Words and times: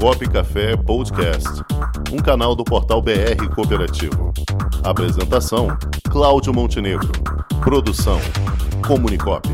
Comunicop 0.00 0.28
Café 0.30 0.76
Podcast, 0.76 1.48
um 2.12 2.18
canal 2.18 2.54
do 2.54 2.64
portal 2.64 3.00
BR 3.00 3.48
Cooperativo. 3.54 4.32
Apresentação: 4.82 5.68
Cláudio 6.10 6.52
Montenegro. 6.52 7.10
Produção: 7.62 8.18
Comunicop. 8.86 9.48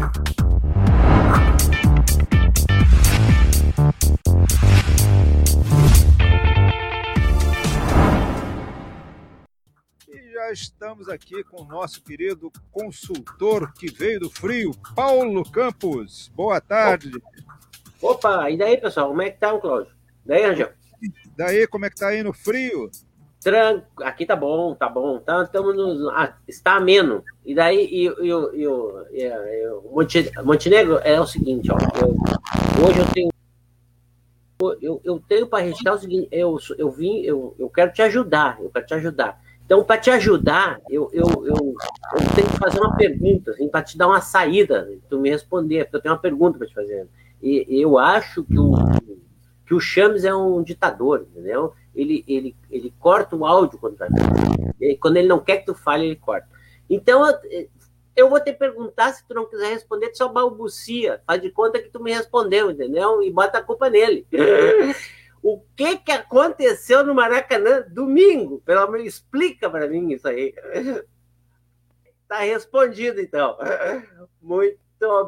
E 10.09 10.33
já 10.33 10.53
estamos 10.53 11.09
aqui 11.09 11.45
com 11.45 11.63
o 11.63 11.67
nosso 11.67 12.03
querido 12.03 12.51
consultor 12.73 13.73
que 13.75 13.91
veio 13.91 14.21
do 14.21 14.31
frio, 14.31 14.73
Paulo 14.95 15.49
Campos. 15.51 16.31
Boa 16.35 16.61
tarde. 16.61 17.13
Opa, 18.03 18.51
e 18.51 18.57
daí, 18.57 18.79
pessoal? 18.79 19.09
Como 19.09 19.23
é 19.23 19.31
que 19.31 19.39
tá, 19.39 19.57
Cláudio? 19.59 20.00
Daí, 20.25 20.45
Angel? 20.45 20.71
Daí, 21.37 21.67
como 21.67 21.87
é 21.87 21.91
que 21.91 21.97
tá 21.97 22.09
aí 22.09 22.23
no 22.23 22.33
frio? 22.33 22.91
Tran... 23.43 23.83
Aqui 24.03 24.27
tá 24.27 24.37
bom, 24.37 24.75
tá 24.75 24.89
bom. 24.89 25.19
Tá, 25.19 25.45
tamo 25.47 25.73
no... 25.73 26.11
ah, 26.11 26.37
está 26.47 26.77
ameno. 26.77 27.25
E 27.45 27.55
daí, 27.55 27.89
e, 27.91 28.07
e, 28.07 28.65
e. 29.25 30.43
Montenegro 30.43 30.99
é 30.99 31.21
o 31.21 31.27
seguinte, 31.27 31.71
ó. 31.73 31.79
Eu, 32.01 32.17
hoje 32.87 32.99
eu 32.99 33.07
tenho. 33.13 33.31
Eu, 34.83 35.01
eu 35.03 35.23
tenho 35.27 35.47
para 35.47 35.65
registrar 35.65 35.95
o 35.95 35.99
seguinte, 35.99 36.29
eu, 36.31 36.59
eu 36.77 36.91
vim, 36.91 37.21
eu, 37.23 37.55
eu 37.59 37.71
quero 37.71 37.91
te 37.95 38.03
ajudar, 38.03 38.59
eu 38.61 38.69
quero 38.69 38.85
te 38.85 38.93
ajudar. 38.93 39.41
Então, 39.65 39.83
para 39.83 39.99
te 39.99 40.11
ajudar, 40.11 40.79
eu, 40.91 41.09
eu, 41.15 41.27
eu, 41.47 41.55
eu, 41.55 42.35
tenho 42.35 42.47
que 42.47 42.59
fazer 42.59 42.79
uma 42.79 42.95
pergunta, 42.95 43.53
assim, 43.53 43.69
para 43.69 43.83
te 43.83 43.97
dar 43.97 44.09
uma 44.09 44.21
saída, 44.21 44.87
tu 45.09 45.19
me 45.19 45.31
responder, 45.31 45.85
porque 45.85 45.97
eu 45.97 46.01
tenho 46.03 46.15
uma 46.15 46.21
pergunta 46.21 46.59
para 46.59 46.67
te 46.67 46.75
fazer. 46.75 47.09
E 47.43 47.65
eu 47.71 47.97
acho 47.97 48.45
que 48.45 48.59
o, 48.59 48.75
que 49.71 49.75
o 49.75 49.79
Chames 49.79 50.25
é 50.25 50.35
um 50.35 50.65
ditador, 50.65 51.29
entendeu? 51.31 51.75
Ele, 51.95 52.25
ele, 52.27 52.57
ele 52.69 52.93
corta 52.99 53.37
o 53.37 53.47
áudio 53.47 53.79
quando 53.79 53.97
vai 53.97 54.09
e 54.81 54.97
Quando 54.97 55.17
ele 55.17 55.29
não 55.29 55.39
quer 55.39 55.59
que 55.59 55.67
tu 55.67 55.77
fale, 55.77 56.07
ele 56.07 56.17
corta. 56.17 56.49
Então, 56.89 57.23
eu 58.17 58.29
vou 58.29 58.41
te 58.41 58.53
perguntar, 58.53 59.13
se 59.13 59.25
tu 59.29 59.33
não 59.33 59.47
quiser 59.47 59.69
responder, 59.69 60.09
tu 60.09 60.19
só 60.19 60.27
balbucia. 60.27 61.23
Faz 61.25 61.41
de 61.41 61.53
conta 61.53 61.81
que 61.81 61.89
tu 61.89 62.03
me 62.03 62.13
respondeu, 62.13 62.69
entendeu? 62.73 63.23
E 63.23 63.31
bota 63.31 63.59
a 63.59 63.63
culpa 63.63 63.89
nele. 63.89 64.27
o 65.41 65.63
que 65.77 65.99
que 65.99 66.11
aconteceu 66.11 67.05
no 67.05 67.15
Maracanã 67.15 67.85
domingo? 67.89 68.61
Pelo 68.67 68.91
menos 68.91 69.07
explica 69.07 69.71
para 69.71 69.87
mim 69.87 70.13
isso 70.13 70.27
aí. 70.27 70.53
Tá 72.27 72.39
respondido, 72.41 73.21
então. 73.21 73.57
Muito 74.41 74.79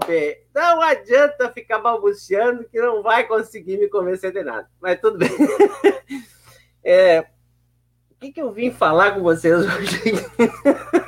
bem. 0.07 0.37
Não 0.55 0.81
adianta 0.81 1.53
ficar 1.53 1.79
balbuciando 1.79 2.65
que 2.65 2.81
não 2.81 3.03
vai 3.03 3.27
conseguir 3.27 3.79
me 3.79 3.89
convencer 3.89 4.33
de 4.33 4.43
nada. 4.43 4.69
Mas 4.81 5.01
tudo 5.01 5.19
bem. 5.19 5.31
É, 6.85 7.21
o 8.11 8.15
que, 8.19 8.33
que 8.33 8.43
eu 8.43 8.51
vim 8.51 8.73
falar 8.73 9.13
com 9.13 9.23
vocês 9.23 9.55
hoje? 9.55 10.03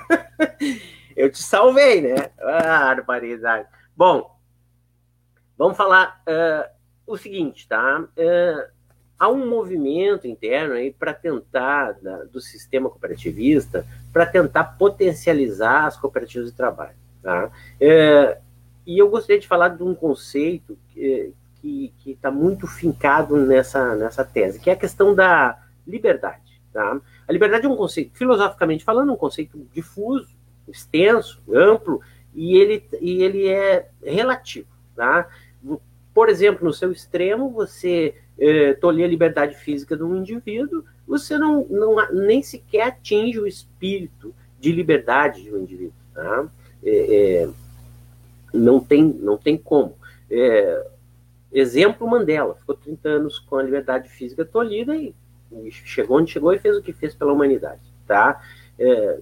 eu 1.17 1.29
te 1.33 1.43
salvei, 1.43 2.01
né? 2.01 2.31
Ah, 2.39 2.95
barbaridade. 2.95 3.67
Bom, 3.97 4.39
vamos 5.59 5.77
falar 5.77 6.23
uh, 6.29 6.71
o 7.05 7.17
seguinte, 7.17 7.67
tá? 7.67 8.07
Uh, 8.17 8.73
há 9.19 9.29
um 9.29 9.49
movimento 9.49 10.27
interno 10.27 10.75
aí 10.75 10.93
para 10.93 11.13
tentar, 11.13 11.93
da, 12.01 12.25
do 12.25 12.41
sistema 12.41 12.89
cooperativista, 12.89 13.87
para 14.13 14.27
tentar 14.27 14.65
potencializar 14.79 15.87
as 15.87 15.97
cooperativas 15.97 16.51
de 16.51 16.57
trabalho. 16.57 16.97
Tá? 17.23 17.51
É, 17.81 18.39
e 18.87 18.99
eu 18.99 19.09
gostaria 19.09 19.41
de 19.41 19.49
falar 19.49 19.69
de 19.69 19.83
um 19.83 19.95
conceito 19.95 20.77
que 20.93 21.33
está 22.07 22.31
muito 22.31 22.67
fincado 22.67 23.37
nessa, 23.37 23.95
nessa 23.95 24.25
tese, 24.25 24.61
que 24.61 24.69
é 24.69 24.75
a 24.75 24.77
questão 24.77 25.15
da 25.15 25.59
liberdade. 25.87 26.61
Tá? 26.73 27.01
A 27.27 27.33
liberdade 27.33 27.67
é 27.67 27.69
um 27.69 27.77
conceito, 27.77 28.17
filosoficamente 28.17 28.85
falando, 28.85 29.13
um 29.13 29.17
conceito 29.17 29.67
difuso, 29.73 30.37
extenso, 30.69 31.43
amplo, 31.53 32.01
e 32.35 32.57
ele, 32.57 32.85
e 33.01 33.23
ele 33.23 33.49
é 33.49 33.89
relativo. 34.03 34.69
Tá? 34.95 35.29
Por 36.13 36.29
exemplo, 36.29 36.65
no 36.65 36.73
seu 36.73 36.93
extremo, 36.93 37.51
você 37.51 38.15
eh, 38.39 38.75
tolher 38.75 39.07
a 39.07 39.09
liberdade 39.09 39.55
física 39.57 39.97
de 39.97 40.03
um 40.03 40.17
indivíduo, 40.17 40.85
você 41.07 41.39
não, 41.39 41.67
não 41.69 41.97
nem 42.13 42.43
sequer 42.43 42.89
atinge 42.89 43.39
o 43.39 43.47
espírito 43.47 44.35
de 44.59 44.73
liberdade 44.73 45.43
de 45.43 45.53
um 45.53 45.59
indivíduo. 45.59 45.95
Tá? 46.13 46.49
É, 46.83 47.45
é, 47.45 47.49
não 48.55 48.81
tem, 48.81 49.03
não 49.03 49.37
tem 49.37 49.57
como. 49.57 49.97
É, 50.31 50.87
exemplo 51.53 52.09
Mandela, 52.09 52.55
ficou 52.55 52.75
30 52.75 53.09
anos 53.09 53.39
com 53.39 53.57
a 53.57 53.63
liberdade 53.63 54.09
física 54.09 54.45
tolhida 54.45 54.97
e, 54.97 55.15
e 55.53 55.71
chegou 55.71 56.19
onde 56.19 56.33
chegou 56.33 56.53
e 56.53 56.59
fez 56.59 56.77
o 56.77 56.83
que 56.83 56.93
fez 56.93 57.15
pela 57.15 57.33
humanidade, 57.33 57.83
tá? 58.07 58.41
É, 58.79 59.19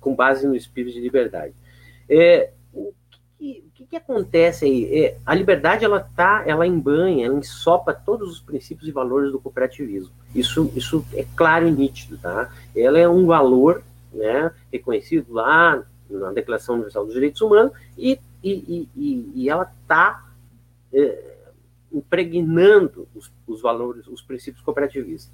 com 0.00 0.14
base 0.14 0.46
no 0.46 0.54
espírito 0.54 0.94
de 0.94 1.00
liberdade. 1.00 1.54
É, 2.08 2.50
o, 2.72 2.92
que, 3.38 3.64
o 3.80 3.86
que, 3.86 3.96
acontece 3.96 4.64
aí? 4.64 5.04
É, 5.04 5.16
a 5.24 5.34
liberdade 5.34 5.84
ela 5.84 6.00
tá, 6.00 6.44
ela 6.46 6.66
embanha, 6.66 7.26
ela 7.26 7.38
ensopa 7.38 7.92
todos 7.92 8.30
os 8.30 8.40
princípios 8.40 8.88
e 8.88 8.92
valores 8.92 9.32
do 9.32 9.40
cooperativismo. 9.40 10.12
Isso, 10.34 10.72
isso 10.76 11.04
é 11.14 11.24
claro 11.36 11.66
e 11.66 11.70
nítido, 11.70 12.16
tá? 12.18 12.52
Ela 12.76 12.98
é 12.98 13.08
um 13.08 13.26
valor, 13.26 13.82
né, 14.12 14.52
reconhecido 14.72 15.32
lá 15.32 15.82
na 16.08 16.30
Declaração 16.32 16.74
Universal 16.74 17.04
dos 17.04 17.14
Direitos 17.14 17.40
Humanos 17.40 17.72
e 17.96 18.20
e, 18.42 18.88
e, 18.96 19.32
e 19.34 19.48
ela 19.48 19.70
está 19.82 20.26
é, 20.92 21.36
impregnando 21.92 23.08
os, 23.14 23.32
os, 23.46 23.60
valores, 23.60 24.06
os 24.06 24.22
princípios 24.22 24.62
cooperativistas. 24.62 25.32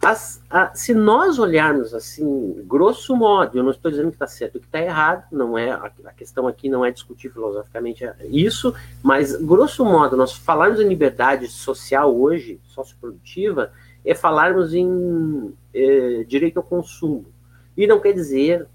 As, 0.00 0.40
a, 0.48 0.72
se 0.76 0.94
nós 0.94 1.40
olharmos 1.40 1.92
assim, 1.92 2.62
grosso 2.64 3.16
modo, 3.16 3.58
eu 3.58 3.64
não 3.64 3.72
estou 3.72 3.90
dizendo 3.90 4.10
que 4.10 4.14
está 4.14 4.28
certo 4.28 4.60
que 4.60 4.66
está 4.66 4.80
errado, 4.80 5.24
não 5.32 5.58
é 5.58 5.72
a, 5.72 5.92
a, 6.04 6.12
questão 6.12 6.46
aqui 6.46 6.68
não 6.68 6.84
é 6.84 6.90
discutir 6.92 7.32
filosoficamente 7.32 8.04
isso, 8.30 8.72
mas 9.02 9.34
grosso 9.34 9.84
modo, 9.84 10.16
nós 10.16 10.32
falarmos 10.32 10.80
em 10.80 10.88
liberdade 10.88 11.48
social 11.48 12.16
hoje, 12.16 12.60
socioprodutiva, 12.64 13.72
é 14.04 14.14
falarmos 14.14 14.72
em 14.72 15.52
é, 15.74 16.24
direito 16.24 16.58
ao 16.58 16.62
consumo. 16.62 17.26
E 17.76 17.86
não 17.86 17.98
quer 17.98 18.12
dizer 18.12 18.68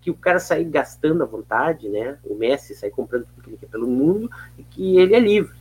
que 0.00 0.10
o 0.10 0.14
cara 0.14 0.40
sair 0.40 0.64
gastando 0.64 1.22
à 1.22 1.26
vontade, 1.26 1.88
né? 1.88 2.18
O 2.24 2.34
Messi 2.34 2.74
sair 2.74 2.90
comprando 2.90 3.26
tudo 3.26 3.42
que 3.42 3.50
ele 3.50 3.56
quer 3.58 3.68
pelo 3.68 3.86
mundo 3.86 4.30
e 4.58 4.62
que 4.62 4.98
ele 4.98 5.14
é 5.14 5.20
livre, 5.20 5.56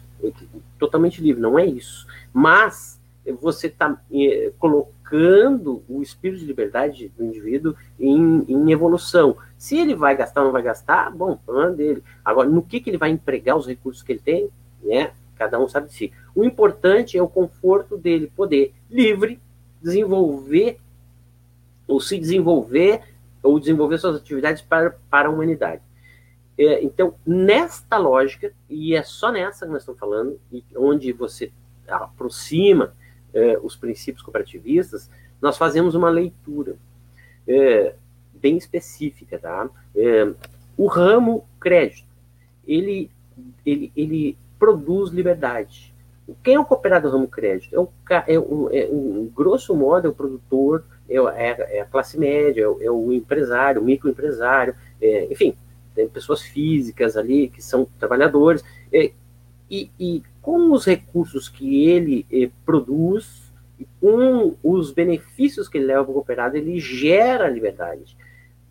totalmente 0.77 1.21
livre, 1.21 1.41
não 1.41 1.59
é 1.59 1.65
isso. 1.65 2.07
Mas 2.33 2.99
você 3.39 3.67
está 3.67 4.01
eh, 4.11 4.51
colocando 4.57 5.83
o 5.87 6.01
espírito 6.01 6.39
de 6.39 6.45
liberdade 6.45 7.11
do 7.17 7.25
indivíduo 7.25 7.75
em, 7.99 8.45
em, 8.47 8.71
evolução. 8.71 9.37
Se 9.57 9.77
ele 9.77 9.93
vai 9.93 10.15
gastar 10.15 10.41
ou 10.41 10.45
não 10.45 10.53
vai 10.53 10.61
gastar, 10.61 11.11
bom, 11.11 11.37
problema 11.37 11.71
dele. 11.71 12.03
Agora, 12.23 12.49
no 12.49 12.61
que, 12.61 12.79
que 12.79 12.89
ele 12.89 12.97
vai 12.97 13.09
empregar 13.09 13.57
os 13.57 13.67
recursos 13.67 14.01
que 14.01 14.13
ele 14.13 14.21
tem, 14.21 14.49
né? 14.81 15.11
Cada 15.35 15.59
um 15.59 15.67
sabe 15.67 15.87
de 15.87 15.93
si. 15.93 16.13
O 16.35 16.43
importante 16.43 17.17
é 17.17 17.21
o 17.21 17.27
conforto 17.27 17.97
dele 17.97 18.31
poder 18.35 18.73
livre 18.89 19.39
desenvolver 19.81 20.79
ou 21.87 21.99
se 21.99 22.19
desenvolver 22.19 23.01
ou 23.41 23.59
desenvolver 23.59 23.97
suas 23.97 24.17
atividades 24.17 24.61
para, 24.61 24.97
para 25.09 25.27
a 25.27 25.31
humanidade. 25.31 25.81
É, 26.57 26.83
então, 26.83 27.15
nesta 27.25 27.97
lógica, 27.97 28.51
e 28.69 28.93
é 28.93 29.01
só 29.01 29.31
nessa 29.31 29.65
que 29.65 29.71
nós 29.71 29.81
estamos 29.81 29.99
falando, 29.99 30.39
onde 30.75 31.13
você 31.13 31.51
aproxima 31.87 32.93
é, 33.33 33.57
os 33.63 33.75
princípios 33.75 34.21
cooperativistas, 34.21 35.09
nós 35.41 35.57
fazemos 35.57 35.95
uma 35.95 36.09
leitura 36.09 36.75
é, 37.47 37.95
bem 38.33 38.57
específica, 38.57 39.39
tá? 39.39 39.69
É, 39.95 40.33
o 40.77 40.87
ramo 40.87 41.47
crédito, 41.59 42.07
ele, 42.67 43.09
ele, 43.65 43.91
ele 43.95 44.37
produz 44.57 45.11
liberdade. 45.11 45.93
Quem 46.43 46.55
é 46.55 46.59
o 46.59 46.65
cooperado 46.65 47.09
do 47.09 47.13
ramo 47.13 47.27
crédito? 47.27 47.89
É, 48.09 48.35
é, 48.35 48.39
um, 48.39 48.69
é 48.71 48.87
um, 48.91 49.31
grosso 49.33 49.75
modo, 49.75 50.07
é 50.07 50.09
o 50.09 50.13
produtor 50.13 50.83
é, 51.09 51.17
é, 51.17 51.77
é 51.77 51.81
a 51.81 51.85
classe 51.85 52.17
média, 52.17 52.61
é, 52.61 52.85
é 52.85 52.91
o 52.91 53.11
empresário, 53.11 53.81
o 53.81 53.85
microempresário, 53.85 54.75
é, 55.01 55.27
enfim, 55.31 55.55
tem 55.95 56.07
pessoas 56.07 56.41
físicas 56.41 57.17
ali 57.17 57.49
que 57.49 57.61
são 57.61 57.87
trabalhadores, 57.99 58.63
é, 58.93 59.11
e, 59.69 59.91
e, 59.99 60.23
com 60.41 60.71
os 60.71 60.85
recursos 60.85 61.47
que 61.49 61.87
ele 61.87 62.25
é, 62.31 62.49
produz, 62.65 63.51
com 64.01 64.55
os 64.63 64.91
benefícios 64.91 65.67
que 65.67 65.77
ele 65.77 65.87
leva 65.87 66.03
para 66.03 66.11
o 66.11 66.13
cooperado, 66.15 66.57
ele 66.57 66.79
gera 66.79 67.47
liberdade. 67.47 68.17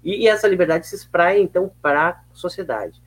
E, 0.02 0.24
e 0.24 0.28
essa 0.28 0.48
liberdade 0.48 0.86
se 0.86 0.96
espraia, 0.96 1.40
então, 1.40 1.70
para 1.80 2.08
a 2.08 2.20
sociedade. 2.32 3.00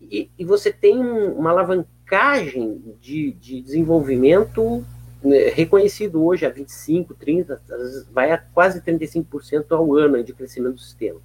E, 0.00 0.30
e, 0.38 0.44
você 0.44 0.72
tem 0.72 0.98
uma 0.98 1.50
alavancagem 1.50 2.94
de, 3.00 3.32
de 3.32 3.60
desenvolvimento 3.62 4.84
reconhecido 5.54 6.22
hoje 6.22 6.44
a 6.44 6.50
25, 6.50 7.14
30, 7.14 7.60
vai 8.12 8.30
a 8.30 8.38
quase 8.38 8.80
35% 8.82 9.72
ao 9.72 9.94
ano 9.94 10.22
de 10.22 10.34
crescimento 10.34 10.74
do 10.74 10.80
sistema. 10.80 11.20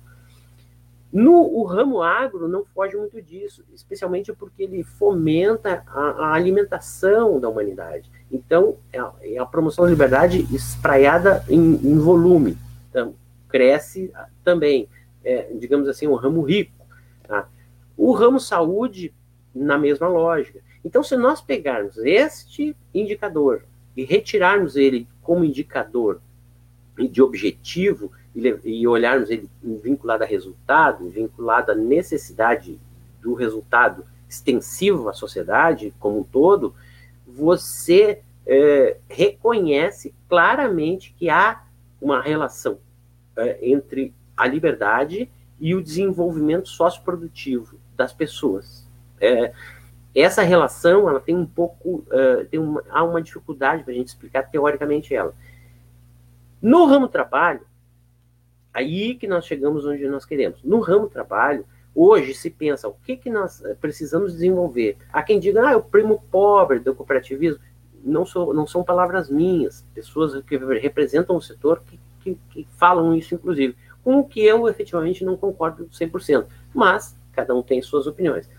No 1.11 1.41
o 1.41 1.63
ramo 1.63 2.01
agro 2.01 2.47
não 2.47 2.63
foge 2.63 2.95
muito 2.95 3.19
disso, 3.21 3.65
especialmente 3.73 4.31
porque 4.31 4.63
ele 4.63 4.83
fomenta 4.83 5.83
a, 5.87 6.01
a 6.01 6.33
alimentação 6.33 7.39
da 7.39 7.49
humanidade. 7.49 8.11
Então, 8.31 8.77
é 8.93 8.99
a, 8.99 9.11
é 9.21 9.37
a 9.39 9.45
promoção 9.45 9.85
da 9.85 9.91
liberdade 9.91 10.47
espraiada 10.55 11.43
em, 11.49 11.57
em 11.57 11.97
volume. 11.97 12.55
Então, 12.89 13.15
cresce 13.47 14.11
também, 14.43 14.87
é, 15.23 15.51
digamos 15.55 15.89
assim, 15.89 16.07
um 16.07 16.13
ramo 16.13 16.43
rico. 16.43 16.85
Tá? 17.27 17.49
O 17.97 18.11
ramo 18.11 18.39
saúde, 18.39 19.11
na 19.53 19.79
mesma 19.79 20.07
lógica. 20.07 20.61
Então, 20.85 21.01
se 21.01 21.17
nós 21.17 21.41
pegarmos 21.41 21.97
este 21.97 22.77
indicador 22.93 23.63
e 23.99 24.05
retirarmos 24.05 24.77
ele 24.77 25.05
como 25.21 25.43
indicador 25.43 26.21
de 26.97 27.21
objetivo, 27.21 28.11
e 28.33 28.87
olharmos 28.87 29.29
ele 29.29 29.49
vinculado 29.61 30.23
a 30.23 30.27
resultado, 30.27 31.09
vinculado 31.09 31.71
à 31.71 31.75
necessidade 31.75 32.79
do 33.21 33.33
resultado 33.33 34.05
extensivo 34.29 35.09
à 35.09 35.13
sociedade 35.13 35.93
como 35.99 36.19
um 36.19 36.23
todo, 36.23 36.73
você 37.27 38.21
é, 38.45 38.97
reconhece 39.09 40.13
claramente 40.29 41.13
que 41.17 41.29
há 41.29 41.63
uma 42.01 42.21
relação 42.21 42.79
é, 43.35 43.59
entre 43.61 44.13
a 44.37 44.47
liberdade 44.47 45.29
e 45.59 45.75
o 45.75 45.83
desenvolvimento 45.83 46.69
socioprodutivo 46.69 47.77
das 47.97 48.13
pessoas. 48.13 48.87
É, 49.19 49.53
essa 50.15 50.41
relação 50.41 51.09
ela 51.09 51.19
tem 51.19 51.35
um 51.35 51.45
pouco 51.45 52.05
uh, 52.07 52.45
tem 52.49 52.59
uma, 52.59 52.83
há 52.89 53.03
uma 53.03 53.21
dificuldade 53.21 53.83
para 53.83 53.93
a 53.93 53.95
gente 53.95 54.07
explicar 54.07 54.43
teoricamente 54.43 55.13
ela 55.13 55.33
no 56.61 56.85
ramo 56.85 57.07
trabalho 57.07 57.61
Aí 58.73 59.15
que 59.15 59.27
nós 59.27 59.45
chegamos 59.45 59.85
onde 59.85 60.07
nós 60.07 60.25
queremos. 60.25 60.63
No 60.63 60.79
ramo 60.79 61.09
trabalho, 61.09 61.65
hoje 61.93 62.33
se 62.33 62.49
pensa 62.49 62.87
o 62.87 62.93
que, 62.93 63.17
que 63.17 63.29
nós 63.29 63.63
eh, 63.65 63.75
precisamos 63.75 64.33
desenvolver. 64.33 64.97
Há 65.11 65.23
quem 65.23 65.39
diga, 65.39 65.69
ah, 65.69 65.77
o 65.77 65.83
primo 65.83 66.23
pobre 66.31 66.79
do 66.79 66.93
cooperativismo. 66.93 67.61
Não, 68.03 68.25
sou, 68.25 68.53
não 68.53 68.65
são 68.65 68.83
palavras 68.83 69.29
minhas, 69.29 69.85
pessoas 69.93 70.41
que 70.43 70.55
representam 70.57 71.35
o 71.35 71.41
setor 71.41 71.83
que, 71.85 71.99
que, 72.21 72.39
que 72.49 72.67
falam 72.77 73.13
isso, 73.13 73.35
inclusive. 73.35 73.75
Com 74.03 74.19
o 74.19 74.23
que 74.23 74.39
eu 74.39 74.67
efetivamente 74.69 75.25
não 75.25 75.35
concordo 75.35 75.89
100%. 75.89 76.45
Mas 76.73 77.17
cada 77.33 77.53
um 77.55 77.63
tem 77.63 77.81
suas 77.81 78.07
opiniões. 78.07 78.49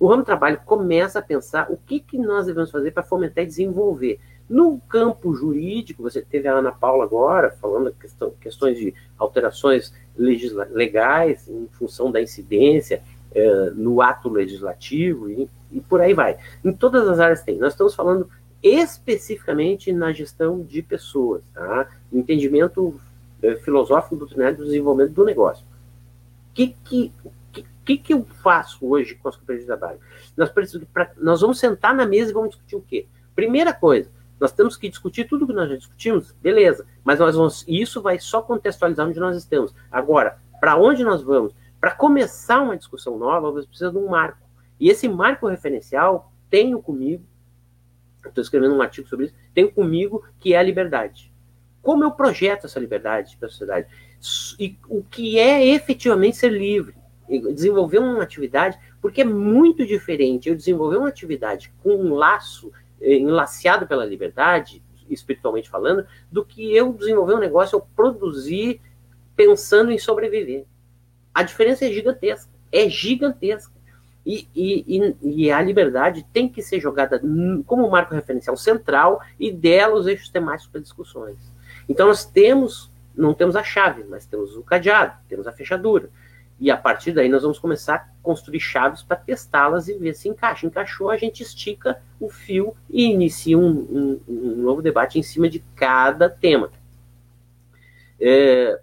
O 0.00 0.08
ramo 0.08 0.24
trabalho 0.24 0.58
começa 0.64 1.18
a 1.18 1.22
pensar 1.22 1.70
o 1.70 1.76
que, 1.76 2.00
que 2.00 2.16
nós 2.16 2.46
devemos 2.46 2.70
fazer 2.70 2.90
para 2.90 3.02
fomentar 3.02 3.44
e 3.44 3.46
desenvolver. 3.46 4.18
No 4.48 4.80
campo 4.88 5.34
jurídico, 5.34 6.02
você 6.02 6.22
teve 6.22 6.48
a 6.48 6.54
Ana 6.54 6.72
Paula 6.72 7.04
agora 7.04 7.50
falando 7.60 7.92
questão, 7.92 8.32
questões 8.40 8.78
de 8.78 8.94
alterações 9.18 9.92
legais 10.16 11.46
em 11.46 11.68
função 11.72 12.10
da 12.10 12.20
incidência 12.20 13.02
é, 13.32 13.70
no 13.74 14.00
ato 14.00 14.30
legislativo 14.30 15.30
e, 15.30 15.48
e, 15.70 15.80
por 15.80 16.00
aí 16.00 16.14
vai. 16.14 16.38
Em 16.64 16.72
todas 16.72 17.06
as 17.06 17.20
áreas 17.20 17.42
tem. 17.42 17.58
Nós 17.58 17.74
estamos 17.74 17.94
falando 17.94 18.28
especificamente 18.62 19.92
na 19.92 20.12
gestão 20.12 20.62
de 20.62 20.82
pessoas, 20.82 21.42
tá? 21.54 21.88
no 22.10 22.20
entendimento 22.20 22.98
é, 23.42 23.54
filosófico 23.56 24.16
do 24.16 24.26
do 24.26 24.64
desenvolvimento 24.64 25.12
do 25.12 25.24
negócio. 25.24 25.64
Que, 26.54 26.74
que, 26.84 27.12
que, 27.84 27.96
que 27.96 28.14
eu 28.14 28.24
faço 28.24 28.86
hoje 28.86 29.14
com 29.14 29.28
as 29.28 29.36
companhias 29.36 29.64
de 29.64 29.66
trabalho? 29.66 29.98
Nós, 30.36 30.50
pra, 30.92 31.12
nós 31.18 31.40
vamos 31.40 31.58
sentar 31.58 31.94
na 31.94 32.06
mesa 32.06 32.30
e 32.30 32.34
vamos 32.34 32.50
discutir 32.50 32.76
o 32.76 32.82
quê? 32.82 33.06
Primeira 33.34 33.72
coisa, 33.72 34.10
nós 34.38 34.52
temos 34.52 34.76
que 34.76 34.88
discutir 34.88 35.24
tudo 35.24 35.46
que 35.46 35.52
nós 35.52 35.68
já 35.68 35.76
discutimos, 35.76 36.32
beleza, 36.40 36.86
mas 37.04 37.18
nós 37.18 37.36
vamos, 37.36 37.64
isso 37.68 38.00
vai 38.00 38.18
só 38.18 38.40
contextualizar 38.40 39.06
onde 39.06 39.20
nós 39.20 39.36
estamos. 39.36 39.74
Agora, 39.90 40.38
para 40.60 40.76
onde 40.76 41.04
nós 41.04 41.22
vamos? 41.22 41.54
Para 41.80 41.92
começar 41.92 42.60
uma 42.60 42.76
discussão 42.76 43.18
nova, 43.18 43.50
você 43.50 43.66
precisa 43.66 43.90
de 43.90 43.98
um 43.98 44.08
marco. 44.08 44.48
E 44.78 44.88
esse 44.88 45.08
marco 45.08 45.46
referencial 45.46 46.32
tenho 46.48 46.80
comigo, 46.82 47.24
estou 48.26 48.42
escrevendo 48.42 48.74
um 48.74 48.82
artigo 48.82 49.08
sobre 49.08 49.26
isso, 49.26 49.34
tenho 49.54 49.70
comigo 49.72 50.24
que 50.38 50.54
é 50.54 50.58
a 50.58 50.62
liberdade. 50.62 51.32
Como 51.82 52.04
eu 52.04 52.10
projeto 52.10 52.66
essa 52.66 52.80
liberdade 52.80 53.36
para 53.38 53.48
a 53.48 53.50
sociedade? 53.50 53.88
E 54.58 54.78
o 54.88 55.02
que 55.02 55.38
é 55.38 55.66
efetivamente 55.66 56.36
ser 56.36 56.50
livre? 56.50 56.99
Desenvolver 57.54 57.98
uma 57.98 58.22
atividade, 58.22 58.78
porque 59.00 59.20
é 59.20 59.24
muito 59.24 59.86
diferente 59.86 60.48
eu 60.48 60.54
desenvolver 60.54 60.96
uma 60.96 61.08
atividade 61.08 61.72
com 61.82 61.94
um 61.94 62.14
laço 62.14 62.72
eh, 63.00 63.16
enlaceado 63.16 63.86
pela 63.86 64.04
liberdade, 64.04 64.82
espiritualmente 65.08 65.70
falando, 65.70 66.06
do 66.30 66.44
que 66.44 66.74
eu 66.74 66.92
desenvolver 66.92 67.34
um 67.34 67.40
negócio, 67.40 67.76
eu 67.76 67.86
produzir 67.94 68.80
pensando 69.36 69.90
em 69.90 69.98
sobreviver. 69.98 70.64
A 71.34 71.42
diferença 71.42 71.84
é 71.84 71.92
gigantesca. 71.92 72.50
É 72.72 72.88
gigantesca. 72.88 73.72
E, 74.24 74.46
e, 74.54 75.16
e, 75.22 75.50
a 75.50 75.62
liberdade 75.62 76.26
tem 76.30 76.46
que 76.46 76.62
ser 76.62 76.78
jogada 76.78 77.20
como 77.66 77.90
marco 77.90 78.14
referencial 78.14 78.56
central 78.56 79.22
e 79.38 79.50
dela 79.50 79.94
os 79.94 80.06
eixos 80.06 80.28
temáticos 80.28 80.70
para 80.70 80.80
discussões. 80.80 81.38
Então 81.88 82.06
nós 82.06 82.24
temos, 82.24 82.90
não 83.16 83.32
temos 83.32 83.56
a 83.56 83.64
chave, 83.64 84.04
mas 84.04 84.26
temos 84.26 84.56
o 84.56 84.62
cadeado, 84.62 85.16
temos 85.26 85.46
a 85.46 85.52
fechadura. 85.52 86.10
E 86.60 86.70
a 86.70 86.76
partir 86.76 87.12
daí 87.12 87.28
nós 87.28 87.42
vamos 87.42 87.58
começar 87.58 87.94
a 87.94 88.08
construir 88.22 88.60
chaves 88.60 89.02
para 89.02 89.16
testá-las 89.16 89.88
e 89.88 89.94
ver 89.94 90.14
se 90.14 90.28
encaixa. 90.28 90.66
Encaixou, 90.66 91.08
a 91.08 91.16
gente 91.16 91.42
estica 91.42 92.02
o 92.20 92.28
fio 92.28 92.76
e 92.90 93.04
inicia 93.04 93.56
um, 93.56 93.70
um, 93.70 94.20
um 94.28 94.56
novo 94.56 94.82
debate 94.82 95.18
em 95.18 95.22
cima 95.22 95.48
de 95.48 95.60
cada 95.74 96.28
tema. 96.28 96.70
É, 98.20 98.78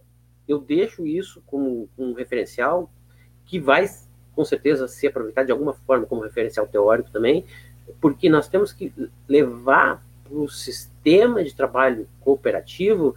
eu 0.48 0.58
deixo 0.58 1.06
isso 1.06 1.44
como 1.46 1.88
um 1.96 2.14
referencial 2.14 2.90
que 3.46 3.60
vai, 3.60 3.86
com 4.36 4.44
certeza, 4.44 4.88
ser 4.88 5.10
aproveitado 5.10 5.46
de 5.46 5.52
alguma 5.52 5.74
forma 5.74 6.08
como 6.08 6.24
referencial 6.24 6.66
teórico 6.66 7.12
também, 7.12 7.46
porque 8.02 8.28
nós 8.28 8.48
temos 8.48 8.74
que 8.74 8.92
levar 9.28 10.04
para 10.24 10.34
o 10.34 10.50
sistema 10.50 11.44
de 11.44 11.56
trabalho 11.56 12.10
cooperativo 12.22 13.16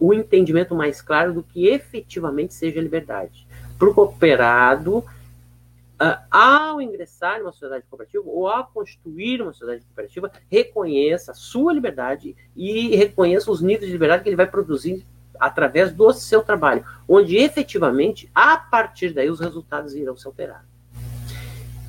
o 0.00 0.14
entendimento 0.14 0.74
mais 0.74 1.02
claro 1.02 1.34
do 1.34 1.42
que 1.42 1.68
efetivamente 1.68 2.54
seja 2.54 2.80
liberdade 2.80 3.46
para 3.78 3.88
o 3.88 3.94
cooperado, 3.94 4.98
uh, 4.98 6.18
ao 6.30 6.80
ingressar 6.80 7.38
em 7.38 7.42
uma 7.42 7.52
sociedade 7.52 7.84
cooperativa 7.88 8.24
ou 8.26 8.48
ao 8.48 8.66
constituir 8.68 9.40
uma 9.40 9.52
sociedade 9.52 9.84
cooperativa, 9.84 10.30
reconheça 10.50 11.32
a 11.32 11.34
sua 11.34 11.72
liberdade 11.72 12.36
e 12.56 12.94
reconheça 12.96 13.50
os 13.50 13.60
níveis 13.60 13.86
de 13.86 13.92
liberdade 13.92 14.22
que 14.22 14.28
ele 14.28 14.36
vai 14.36 14.46
produzir 14.46 15.04
através 15.38 15.92
do 15.92 16.12
seu 16.12 16.42
trabalho, 16.42 16.84
onde 17.08 17.36
efetivamente, 17.36 18.30
a 18.34 18.56
partir 18.56 19.12
daí, 19.12 19.28
os 19.28 19.40
resultados 19.40 19.94
irão 19.94 20.16
ser 20.16 20.28
alterados. 20.28 20.68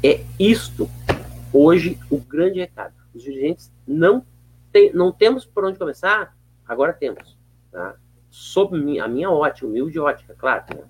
É 0.04 0.24
isto, 0.40 0.90
hoje, 1.54 2.00
o 2.10 2.18
grande 2.18 2.60
recado. 2.60 2.94
Os 3.14 3.24
dirigentes 3.24 3.72
não, 3.88 4.26
tem, 4.72 4.92
não 4.94 5.12
temos 5.12 5.46
por 5.46 5.64
onde 5.64 5.80
começar, 5.80 6.36
agora 6.68 6.92
temos. 6.92 7.38
Tá? 7.72 7.96
Sob 8.30 9.00
a 9.00 9.08
minha 9.08 9.30
ótica, 9.30 9.66
humilde 9.66 9.98
ótica, 10.00 10.36
claro. 10.38 10.66
Né? 10.76 10.84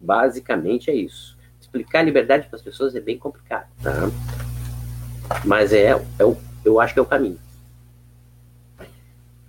Basicamente 0.00 0.90
é 0.90 0.94
isso. 0.94 1.36
Explicar 1.60 2.02
liberdade 2.02 2.46
para 2.46 2.56
as 2.56 2.62
pessoas 2.62 2.94
é 2.94 3.00
bem 3.00 3.18
complicado, 3.18 3.68
tá? 3.82 3.92
Mas 5.44 5.72
é, 5.72 5.90
é 6.18 6.24
o, 6.24 6.36
eu 6.64 6.80
acho 6.80 6.94
que 6.94 7.00
é 7.00 7.02
o 7.02 7.06
caminho. 7.06 7.38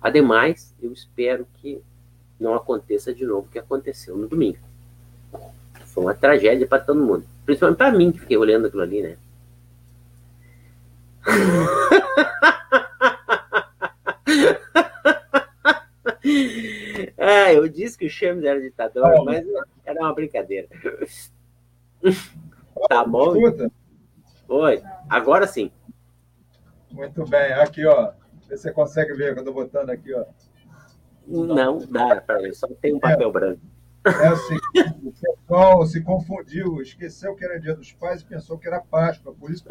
Ademais, 0.00 0.74
eu 0.82 0.92
espero 0.92 1.46
que 1.54 1.80
não 2.38 2.54
aconteça 2.54 3.14
de 3.14 3.24
novo 3.24 3.46
o 3.46 3.50
que 3.50 3.58
aconteceu 3.58 4.16
no 4.16 4.26
domingo. 4.26 4.58
Foi 5.86 6.04
uma 6.04 6.14
tragédia 6.14 6.66
para 6.66 6.82
todo 6.82 7.00
mundo. 7.00 7.24
Principalmente 7.44 7.78
para 7.78 7.92
mim, 7.92 8.12
que 8.12 8.20
fiquei 8.20 8.36
olhando 8.36 8.66
aquilo 8.66 8.82
ali, 8.82 9.02
né? 9.02 9.16
ah, 17.50 17.54
eu 17.54 17.68
disse 17.68 17.98
que 17.98 18.06
o 18.06 18.10
Chames 18.10 18.44
era 18.44 18.60
ditador, 18.60 19.24
mas 19.24 19.44
era 19.84 20.00
uma 20.00 20.14
brincadeira. 20.14 20.68
tá 22.88 23.04
bom? 23.04 23.36
Escuta. 23.36 23.70
Oi, 24.48 24.82
agora 25.08 25.46
sim. 25.46 25.70
Muito 26.90 27.24
bem, 27.26 27.52
aqui 27.52 27.84
ó. 27.86 28.12
Você 28.48 28.72
consegue 28.72 29.14
ver 29.14 29.34
quando 29.34 29.46
eu 29.46 29.50
estou 29.50 29.54
botando 29.54 29.90
aqui, 29.90 30.12
ó. 30.12 30.24
Não, 31.26 31.78
dá, 31.78 32.20
peraí, 32.20 32.52
só 32.52 32.66
tem 32.80 32.94
um 32.94 32.98
papel 32.98 33.28
é, 33.28 33.32
branco. 33.32 33.60
É 34.04 34.26
assim, 34.28 34.56
o 35.04 35.12
pessoal 35.12 35.86
se 35.86 36.02
confundiu, 36.02 36.80
esqueceu 36.80 37.36
que 37.36 37.44
era 37.44 37.60
dia 37.60 37.76
dos 37.76 37.92
pais 37.92 38.22
e 38.22 38.24
pensou 38.24 38.58
que 38.58 38.66
era 38.66 38.80
Páscoa, 38.80 39.34
por 39.38 39.50
isso 39.50 39.62
que 39.62 39.70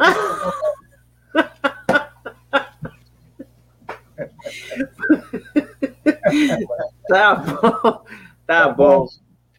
tá 7.09 7.35
bom, 7.35 7.61
tá, 8.45 8.63
tá 8.65 8.69
bom. 8.69 8.99
bom. 8.99 9.07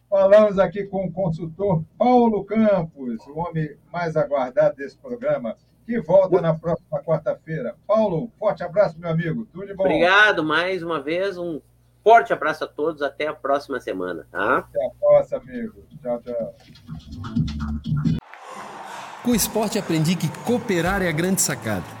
Falamos 0.09 0.59
aqui 0.59 0.83
com 0.83 1.05
o 1.05 1.11
consultor 1.11 1.83
Paulo 1.97 2.43
Campos, 2.43 3.25
o 3.27 3.39
homem 3.39 3.77
mais 3.93 4.17
aguardado 4.17 4.75
desse 4.75 4.97
programa, 4.97 5.55
que 5.85 6.01
volta 6.01 6.41
na 6.41 6.53
próxima 6.53 7.01
quarta-feira. 7.01 7.75
Paulo, 7.87 8.29
forte 8.37 8.63
abraço, 8.63 8.99
meu 8.99 9.09
amigo. 9.09 9.45
Tudo 9.53 9.67
de 9.67 9.73
bom. 9.73 9.83
Obrigado 9.83 10.43
mais 10.43 10.83
uma 10.83 10.99
vez. 11.01 11.37
Um 11.37 11.61
Forte 12.03 12.33
abraço 12.33 12.63
a 12.63 12.67
todos, 12.67 13.01
até 13.01 13.27
a 13.27 13.33
próxima 13.33 13.79
semana, 13.79 14.25
tá? 14.31 14.57
Até 14.57 14.85
a 14.85 14.89
próxima, 14.99 15.39
amigo. 15.39 15.83
Tchau, 16.01 16.19
tchau. 16.21 16.55
Com 19.23 19.31
o 19.31 19.35
esporte 19.35 19.77
aprendi 19.77 20.15
que 20.15 20.27
cooperar 20.43 21.03
é 21.03 21.09
a 21.09 21.11
grande 21.11 21.41
sacada 21.41 22.00